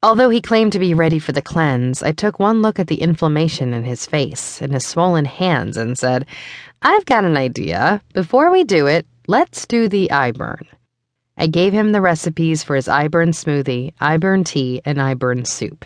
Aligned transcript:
Although 0.00 0.30
he 0.30 0.40
claimed 0.40 0.72
to 0.72 0.78
be 0.78 0.94
ready 0.94 1.18
for 1.18 1.32
the 1.32 1.42
cleanse, 1.42 2.04
I 2.04 2.12
took 2.12 2.38
one 2.38 2.62
look 2.62 2.78
at 2.78 2.86
the 2.86 3.02
inflammation 3.02 3.74
in 3.74 3.82
his 3.82 4.06
face 4.06 4.62
and 4.62 4.72
his 4.72 4.86
swollen 4.86 5.24
hands 5.24 5.76
and 5.76 5.98
said, 5.98 6.24
I've 6.82 7.04
got 7.04 7.24
an 7.24 7.36
idea. 7.36 8.00
Before 8.12 8.52
we 8.52 8.62
do 8.62 8.86
it, 8.86 9.06
let's 9.26 9.66
do 9.66 9.88
the 9.88 10.08
I-Burn. 10.12 10.68
I 11.36 11.48
gave 11.48 11.72
him 11.72 11.90
the 11.90 12.00
recipes 12.00 12.62
for 12.62 12.76
his 12.76 12.86
I-Burn 12.86 13.30
smoothie, 13.30 13.92
I-Burn 14.00 14.44
tea, 14.44 14.80
and 14.84 15.02
I-Burn 15.02 15.44
soup. 15.44 15.84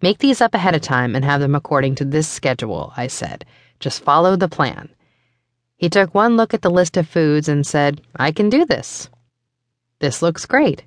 Make 0.00 0.18
these 0.18 0.40
up 0.40 0.54
ahead 0.54 0.76
of 0.76 0.82
time 0.82 1.16
and 1.16 1.24
have 1.24 1.40
them 1.40 1.56
according 1.56 1.96
to 1.96 2.04
this 2.04 2.28
schedule, 2.28 2.92
I 2.96 3.08
said. 3.08 3.44
Just 3.80 4.04
follow 4.04 4.36
the 4.36 4.48
plan. 4.48 4.90
He 5.76 5.88
took 5.88 6.14
one 6.14 6.36
look 6.36 6.54
at 6.54 6.62
the 6.62 6.70
list 6.70 6.96
of 6.96 7.08
foods 7.08 7.48
and 7.48 7.66
said, 7.66 8.00
I 8.14 8.30
can 8.30 8.48
do 8.48 8.64
this. 8.64 9.10
This 9.98 10.22
looks 10.22 10.46
great. 10.46 10.84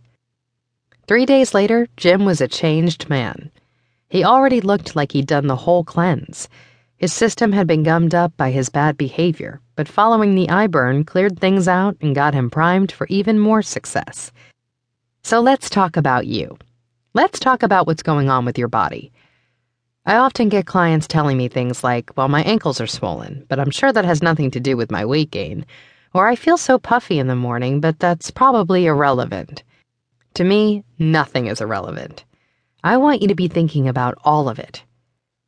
Three 1.05 1.25
days 1.25 1.53
later, 1.53 1.87
Jim 1.97 2.23
was 2.23 2.39
a 2.39 2.47
changed 2.47 3.09
man. 3.09 3.51
He 4.09 4.23
already 4.23 4.61
looked 4.61 4.95
like 4.95 5.11
he'd 5.11 5.27
done 5.27 5.47
the 5.47 5.55
whole 5.55 5.83
cleanse. 5.83 6.47
His 6.95 7.11
system 7.11 7.51
had 7.51 7.67
been 7.67 7.83
gummed 7.83 8.15
up 8.15 8.37
by 8.37 8.51
his 8.51 8.69
bad 8.69 8.97
behavior, 8.97 9.59
but 9.75 9.89
following 9.89 10.33
the 10.33 10.49
I-Burn 10.49 11.03
cleared 11.03 11.37
things 11.37 11.67
out 11.67 11.97
and 11.99 12.15
got 12.15 12.33
him 12.33 12.49
primed 12.49 12.91
for 12.91 13.05
even 13.07 13.37
more 13.37 13.61
success. 13.61 14.31
So 15.23 15.41
let's 15.41 15.69
talk 15.69 15.97
about 15.97 16.25
you. 16.27 16.57
Let's 17.13 17.39
talk 17.39 17.63
about 17.63 17.85
what's 17.85 18.03
going 18.03 18.29
on 18.29 18.45
with 18.45 18.57
your 18.57 18.69
body. 18.69 19.11
I 20.05 20.15
often 20.15 20.47
get 20.47 20.67
clients 20.67 21.07
telling 21.07 21.37
me 21.37 21.49
things 21.49 21.83
like, 21.83 22.15
well, 22.15 22.29
my 22.29 22.43
ankles 22.43 22.79
are 22.79 22.87
swollen, 22.87 23.45
but 23.49 23.59
I'm 23.59 23.71
sure 23.71 23.91
that 23.91 24.05
has 24.05 24.23
nothing 24.23 24.51
to 24.51 24.59
do 24.61 24.77
with 24.77 24.91
my 24.91 25.03
weight 25.03 25.31
gain. 25.31 25.65
Or 26.13 26.29
I 26.29 26.35
feel 26.35 26.57
so 26.57 26.77
puffy 26.77 27.19
in 27.19 27.27
the 27.27 27.35
morning, 27.35 27.81
but 27.81 27.99
that's 27.99 28.31
probably 28.31 28.85
irrelevant. 28.85 29.63
To 30.35 30.43
me, 30.43 30.83
nothing 30.97 31.45
is 31.45 31.61
irrelevant. 31.61 32.25
I 32.83 32.97
want 32.97 33.21
you 33.21 33.27
to 33.27 33.35
be 33.35 33.47
thinking 33.47 33.87
about 33.87 34.17
all 34.23 34.49
of 34.49 34.57
it. 34.57 34.83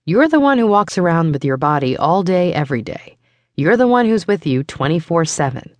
You're 0.05 0.27
the 0.27 0.39
one 0.39 0.59
who 0.59 0.67
walks 0.67 0.99
around 0.99 1.31
with 1.31 1.43
your 1.43 1.57
body 1.57 1.97
all 1.97 2.21
day, 2.21 2.53
every 2.53 2.83
day. 2.83 3.17
You're 3.55 3.77
the 3.77 3.87
one 3.87 4.05
who's 4.05 4.27
with 4.27 4.45
you 4.45 4.63
24 4.63 5.25
7. 5.25 5.75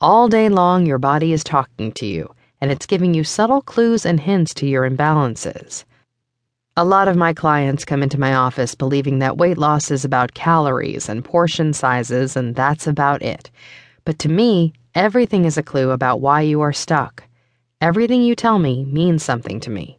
All 0.00 0.28
day 0.28 0.48
long, 0.48 0.86
your 0.86 0.98
body 0.98 1.32
is 1.32 1.42
talking 1.42 1.90
to 1.92 2.06
you, 2.06 2.32
and 2.60 2.70
it's 2.70 2.86
giving 2.86 3.14
you 3.14 3.24
subtle 3.24 3.62
clues 3.62 4.06
and 4.06 4.20
hints 4.20 4.54
to 4.54 4.66
your 4.66 4.88
imbalances. 4.88 5.84
A 6.76 6.84
lot 6.84 7.08
of 7.08 7.16
my 7.16 7.32
clients 7.32 7.84
come 7.84 8.02
into 8.02 8.20
my 8.20 8.34
office 8.34 8.76
believing 8.76 9.18
that 9.18 9.38
weight 9.38 9.58
loss 9.58 9.90
is 9.90 10.04
about 10.04 10.34
calories 10.34 11.08
and 11.08 11.24
portion 11.24 11.72
sizes, 11.72 12.36
and 12.36 12.54
that's 12.54 12.86
about 12.86 13.22
it. 13.22 13.50
But 14.04 14.20
to 14.20 14.28
me, 14.28 14.72
everything 14.94 15.46
is 15.46 15.58
a 15.58 15.64
clue 15.64 15.90
about 15.90 16.20
why 16.20 16.42
you 16.42 16.60
are 16.60 16.72
stuck. 16.72 17.25
Everything 17.80 18.22
you 18.22 18.34
tell 18.34 18.58
me 18.58 18.84
means 18.86 19.22
something 19.22 19.60
to 19.60 19.70
me. 19.70 19.98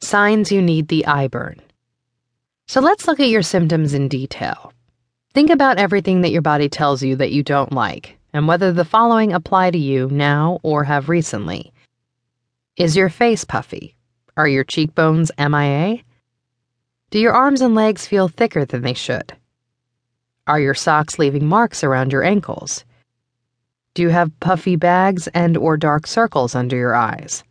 Signs 0.00 0.52
you 0.52 0.62
need 0.62 0.86
the 0.86 1.04
I-Burn. 1.06 1.60
So 2.66 2.80
let's 2.80 3.08
look 3.08 3.18
at 3.18 3.28
your 3.28 3.42
symptoms 3.42 3.92
in 3.92 4.06
detail. 4.08 4.72
Think 5.32 5.50
about 5.50 5.78
everything 5.78 6.20
that 6.20 6.30
your 6.30 6.42
body 6.42 6.68
tells 6.68 7.02
you 7.02 7.16
that 7.16 7.32
you 7.32 7.42
don't 7.42 7.72
like, 7.72 8.16
and 8.32 8.46
whether 8.46 8.72
the 8.72 8.84
following 8.84 9.32
apply 9.32 9.72
to 9.72 9.78
you 9.78 10.08
now 10.10 10.60
or 10.62 10.84
have 10.84 11.08
recently. 11.08 11.72
Is 12.76 12.96
your 12.96 13.08
face 13.08 13.44
puffy? 13.44 13.96
Are 14.36 14.46
your 14.48 14.64
cheekbones 14.64 15.32
MIA? 15.38 15.98
Do 17.10 17.18
your 17.18 17.32
arms 17.32 17.60
and 17.60 17.74
legs 17.74 18.06
feel 18.06 18.28
thicker 18.28 18.64
than 18.64 18.82
they 18.82 18.94
should? 18.94 19.32
Are 20.46 20.60
your 20.60 20.74
socks 20.74 21.18
leaving 21.18 21.46
marks 21.46 21.82
around 21.82 22.12
your 22.12 22.22
ankles? 22.22 22.84
Do 23.94 24.02
you 24.02 24.08
have 24.08 24.40
puffy 24.40 24.74
bags 24.74 25.28
and 25.28 25.56
or 25.56 25.76
dark 25.76 26.08
circles 26.08 26.56
under 26.56 26.74
your 26.74 26.96
eyes? 26.96 27.44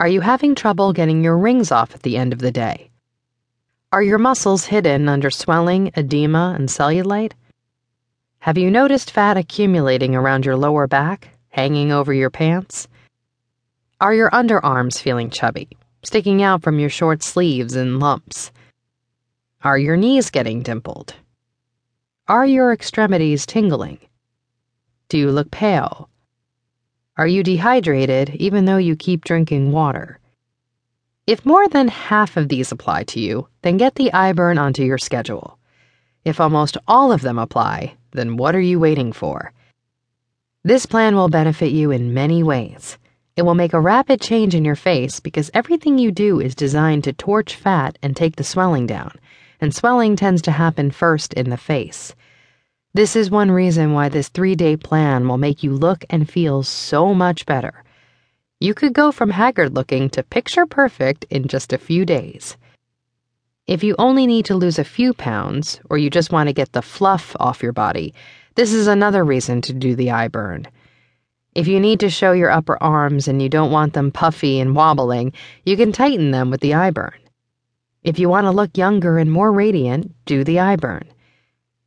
Are 0.00 0.08
you 0.08 0.20
having 0.20 0.56
trouble 0.56 0.92
getting 0.92 1.22
your 1.22 1.38
rings 1.38 1.70
off 1.70 1.94
at 1.94 2.02
the 2.02 2.16
end 2.16 2.32
of 2.32 2.40
the 2.40 2.50
day? 2.50 2.90
Are 3.92 4.02
your 4.02 4.18
muscles 4.18 4.64
hidden 4.64 5.08
under 5.08 5.30
swelling, 5.30 5.92
edema, 5.96 6.56
and 6.58 6.68
cellulite? 6.68 7.34
Have 8.40 8.58
you 8.58 8.68
noticed 8.68 9.12
fat 9.12 9.36
accumulating 9.36 10.16
around 10.16 10.44
your 10.44 10.56
lower 10.56 10.88
back, 10.88 11.28
hanging 11.50 11.92
over 11.92 12.12
your 12.12 12.30
pants? 12.30 12.88
Are 14.00 14.14
your 14.14 14.30
underarms 14.30 15.00
feeling 15.00 15.30
chubby, 15.30 15.68
sticking 16.02 16.42
out 16.42 16.62
from 16.64 16.80
your 16.80 16.90
short 16.90 17.22
sleeves 17.22 17.76
in 17.76 18.00
lumps? 18.00 18.50
Are 19.62 19.78
your 19.78 19.96
knees 19.96 20.30
getting 20.30 20.62
dimpled? 20.62 21.14
Are 22.26 22.44
your 22.44 22.72
extremities 22.72 23.46
tingling? 23.46 24.00
Do 25.08 25.16
you 25.16 25.30
look 25.30 25.50
pale? 25.50 26.10
Are 27.16 27.26
you 27.26 27.42
dehydrated 27.42 28.28
even 28.34 28.66
though 28.66 28.76
you 28.76 28.94
keep 28.94 29.24
drinking 29.24 29.72
water? 29.72 30.18
If 31.26 31.46
more 31.46 31.66
than 31.66 31.88
half 31.88 32.36
of 32.36 32.50
these 32.50 32.72
apply 32.72 33.04
to 33.04 33.20
you, 33.20 33.48
then 33.62 33.78
get 33.78 33.94
the 33.94 34.12
I-Burn 34.12 34.58
onto 34.58 34.82
your 34.82 34.98
schedule. 34.98 35.58
If 36.26 36.40
almost 36.40 36.76
all 36.86 37.10
of 37.10 37.22
them 37.22 37.38
apply, 37.38 37.96
then 38.10 38.36
what 38.36 38.54
are 38.54 38.60
you 38.60 38.78
waiting 38.78 39.12
for? 39.12 39.54
This 40.62 40.84
plan 40.84 41.16
will 41.16 41.30
benefit 41.30 41.72
you 41.72 41.90
in 41.90 42.12
many 42.12 42.42
ways. 42.42 42.98
It 43.34 43.42
will 43.42 43.54
make 43.54 43.72
a 43.72 43.80
rapid 43.80 44.20
change 44.20 44.54
in 44.54 44.62
your 44.62 44.76
face 44.76 45.20
because 45.20 45.50
everything 45.54 45.96
you 45.96 46.12
do 46.12 46.38
is 46.38 46.54
designed 46.54 47.04
to 47.04 47.14
torch 47.14 47.54
fat 47.54 47.98
and 48.02 48.14
take 48.14 48.36
the 48.36 48.44
swelling 48.44 48.86
down, 48.86 49.12
and 49.58 49.74
swelling 49.74 50.16
tends 50.16 50.42
to 50.42 50.50
happen 50.50 50.90
first 50.90 51.32
in 51.32 51.48
the 51.48 51.56
face. 51.56 52.14
This 52.98 53.14
is 53.14 53.30
one 53.30 53.52
reason 53.52 53.92
why 53.92 54.08
this 54.08 54.28
three 54.28 54.56
day 54.56 54.76
plan 54.76 55.28
will 55.28 55.38
make 55.38 55.62
you 55.62 55.72
look 55.72 56.04
and 56.10 56.28
feel 56.28 56.64
so 56.64 57.14
much 57.14 57.46
better. 57.46 57.84
You 58.58 58.74
could 58.74 58.92
go 58.92 59.12
from 59.12 59.30
haggard 59.30 59.72
looking 59.72 60.10
to 60.10 60.24
picture 60.24 60.66
perfect 60.66 61.24
in 61.30 61.46
just 61.46 61.72
a 61.72 61.78
few 61.78 62.04
days. 62.04 62.56
If 63.68 63.84
you 63.84 63.94
only 64.00 64.26
need 64.26 64.46
to 64.46 64.56
lose 64.56 64.80
a 64.80 64.94
few 64.98 65.14
pounds, 65.14 65.78
or 65.88 65.96
you 65.96 66.10
just 66.10 66.32
want 66.32 66.48
to 66.48 66.52
get 66.52 66.72
the 66.72 66.82
fluff 66.82 67.36
off 67.38 67.62
your 67.62 67.72
body, 67.72 68.14
this 68.56 68.72
is 68.72 68.88
another 68.88 69.24
reason 69.24 69.60
to 69.60 69.72
do 69.72 69.94
the 69.94 70.10
I-Burn. 70.10 70.66
If 71.54 71.68
you 71.68 71.78
need 71.78 72.00
to 72.00 72.10
show 72.10 72.32
your 72.32 72.50
upper 72.50 72.82
arms 72.82 73.28
and 73.28 73.40
you 73.40 73.48
don't 73.48 73.70
want 73.70 73.92
them 73.92 74.10
puffy 74.10 74.58
and 74.58 74.74
wobbling, 74.74 75.34
you 75.64 75.76
can 75.76 75.92
tighten 75.92 76.32
them 76.32 76.50
with 76.50 76.62
the 76.62 76.74
I-Burn. 76.74 77.20
If 78.02 78.18
you 78.18 78.28
want 78.28 78.46
to 78.46 78.50
look 78.50 78.76
younger 78.76 79.18
and 79.18 79.30
more 79.30 79.52
radiant, 79.52 80.16
do 80.24 80.42
the 80.42 80.58
I-Burn. 80.58 81.08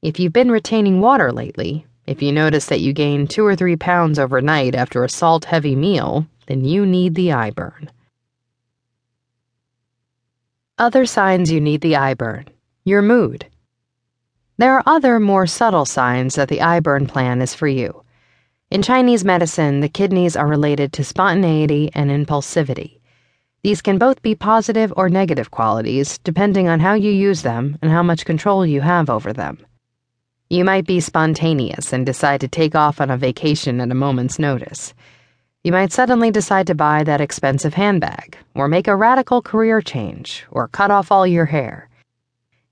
If 0.02 0.20
you've 0.20 0.34
been 0.34 0.50
retaining 0.50 1.00
water 1.00 1.32
lately, 1.32 1.86
if 2.08 2.24
you 2.24 2.32
notice 2.32 2.66
that 2.66 2.82
you 2.82 2.92
gain 2.92 3.28
two 3.28 3.46
or 3.46 3.56
three 3.56 3.76
pounds 3.76 4.18
overnight 4.18 4.74
after 4.74 5.04
a 5.04 5.10
salt 5.10 5.46
heavy 5.46 5.76
meal, 5.76 6.26
then 6.48 6.66
you 6.66 6.88
need 6.88 7.14
the 7.14 7.32
I-Burn. 7.32 7.92
Other 10.80 11.06
signs 11.06 11.52
you 11.52 11.62
need 11.62 11.82
the 11.82 11.96
I-Burn 11.96 12.46
your 12.84 13.04
mood. 13.04 13.46
There 14.58 14.74
are 14.74 14.84
other, 14.88 15.20
more 15.20 15.46
subtle 15.46 15.86
signs 15.86 16.34
that 16.34 16.50
the 16.50 16.62
I-Burn 16.62 17.06
plan 17.06 17.40
is 17.40 17.54
for 17.54 17.68
you. 17.68 18.04
In 18.72 18.82
Chinese 18.82 19.24
medicine, 19.24 19.82
the 19.82 19.90
kidneys 19.90 20.36
are 20.36 20.48
related 20.48 20.94
to 20.94 21.04
spontaneity 21.04 21.92
and 21.94 22.10
impulsivity. 22.10 23.00
These 23.62 23.84
can 23.84 24.00
both 24.00 24.24
be 24.24 24.34
positive 24.34 24.92
or 24.98 25.10
negative 25.10 25.52
qualities, 25.52 26.18
depending 26.18 26.68
on 26.68 26.80
how 26.80 26.96
you 26.96 27.12
use 27.12 27.44
them 27.44 27.78
and 27.84 27.92
how 27.92 28.02
much 28.02 28.26
control 28.26 28.66
you 28.66 28.82
have 28.82 29.08
over 29.08 29.32
them. 29.32 29.64
You 30.52 30.66
might 30.66 30.86
be 30.86 31.00
spontaneous 31.00 31.94
and 31.94 32.06
decide 32.06 32.42
to 32.42 32.48
take 32.50 32.76
off 32.76 33.00
on 33.00 33.10
a 33.10 33.16
vacation 33.16 33.80
at 33.80 33.90
a 33.90 33.96
moment's 33.96 34.38
notice. 34.38 34.94
You 35.64 35.72
might 35.72 35.94
suddenly 35.94 36.30
decide 36.30 36.68
to 36.68 36.76
buy 36.76 37.06
that 37.06 37.22
expensive 37.22 37.74
handbag, 37.74 38.38
or 38.54 38.68
make 38.68 38.90
a 38.90 38.96
radical 38.98 39.42
career 39.42 39.80
change, 39.80 40.46
or 40.52 40.68
cut 40.68 40.92
off 40.92 41.10
all 41.10 41.26
your 41.26 41.46
hair. 41.46 41.88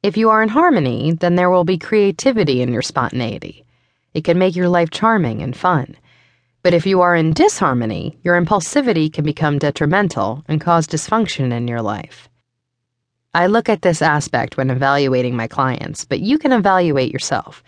If 0.04 0.18
you 0.18 0.30
are 0.30 0.44
in 0.44 0.50
harmony, 0.50 1.14
then 1.14 1.36
there 1.36 1.50
will 1.50 1.64
be 1.64 1.78
creativity 1.78 2.62
in 2.62 2.74
your 2.74 2.82
spontaneity. 2.82 3.64
It 4.14 4.26
can 4.26 4.38
make 4.38 4.58
your 4.58 4.68
life 4.68 4.90
charming 4.90 5.42
and 5.42 5.56
fun. 5.56 5.96
But 6.64 6.74
if 6.74 6.86
you 6.86 7.00
are 7.00 7.16
in 7.16 7.32
disharmony, 7.32 8.20
your 8.24 8.36
impulsivity 8.36 9.10
can 9.14 9.24
become 9.24 9.58
detrimental 9.58 10.44
and 10.50 10.60
cause 10.60 10.86
dysfunction 10.86 11.54
in 11.54 11.70
your 11.70 11.82
life. 11.82 12.28
I 13.40 13.48
look 13.48 13.70
at 13.70 13.84
this 13.84 14.02
aspect 14.02 14.58
when 14.58 14.70
evaluating 14.70 15.34
my 15.34 15.48
clients, 15.48 16.04
but 16.04 16.20
you 16.20 16.38
can 16.38 16.52
evaluate 16.52 17.14
yourself. 17.14 17.64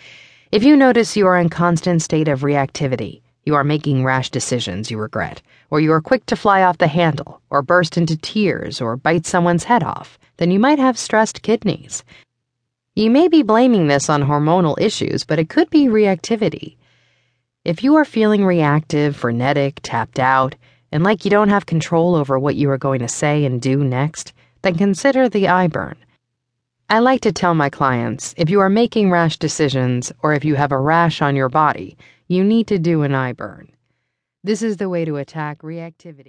If 0.51 0.65
you 0.65 0.75
notice 0.75 1.15
you 1.15 1.25
are 1.27 1.37
in 1.37 1.47
constant 1.47 2.01
state 2.01 2.27
of 2.27 2.41
reactivity, 2.41 3.21
you 3.45 3.55
are 3.55 3.63
making 3.63 4.03
rash 4.03 4.29
decisions 4.31 4.91
you 4.91 4.97
regret, 4.97 5.41
or 5.69 5.79
you 5.79 5.93
are 5.93 6.01
quick 6.01 6.25
to 6.25 6.35
fly 6.35 6.61
off 6.61 6.77
the 6.77 6.89
handle, 6.89 7.41
or 7.49 7.61
burst 7.61 7.97
into 7.97 8.17
tears, 8.17 8.81
or 8.81 8.97
bite 8.97 9.25
someone's 9.25 9.63
head 9.63 9.81
off, 9.81 10.19
then 10.35 10.51
you 10.51 10.59
might 10.59 10.77
have 10.77 10.99
stressed 10.99 11.41
kidneys. 11.41 12.03
You 12.93 13.09
may 13.09 13.29
be 13.29 13.41
blaming 13.41 13.87
this 13.87 14.09
on 14.09 14.23
hormonal 14.23 14.77
issues, 14.77 15.23
but 15.23 15.39
it 15.39 15.47
could 15.47 15.69
be 15.69 15.85
reactivity. 15.85 16.75
If 17.63 17.81
you 17.81 17.95
are 17.95 18.03
feeling 18.03 18.43
reactive, 18.43 19.15
frenetic, 19.15 19.79
tapped 19.83 20.19
out, 20.19 20.53
and 20.91 21.01
like 21.01 21.23
you 21.23 21.31
don't 21.31 21.47
have 21.47 21.65
control 21.65 22.15
over 22.15 22.37
what 22.37 22.57
you 22.57 22.69
are 22.71 22.77
going 22.77 22.99
to 22.99 23.07
say 23.07 23.45
and 23.45 23.61
do 23.61 23.85
next, 23.85 24.33
then 24.61 24.77
consider 24.77 25.29
the 25.29 25.47
I-Burn. 25.47 25.97
I 26.89 26.99
like 26.99 27.21
to 27.21 27.31
tell 27.31 27.55
my 27.55 27.69
clients 27.69 28.33
if 28.37 28.49
you 28.49 28.59
are 28.59 28.69
making 28.69 29.11
rash 29.11 29.37
decisions 29.37 30.11
or 30.21 30.33
if 30.33 30.43
you 30.43 30.55
have 30.55 30.71
a 30.71 30.79
rash 30.79 31.21
on 31.21 31.35
your 31.35 31.49
body, 31.49 31.97
you 32.27 32.43
need 32.43 32.67
to 32.67 32.77
do 32.77 33.03
an 33.03 33.15
I-Burn. 33.15 33.69
This 34.43 34.61
is 34.61 34.77
the 34.77 34.89
way 34.89 35.05
to 35.05 35.17
attack 35.17 35.61
reactivity. 35.61 36.19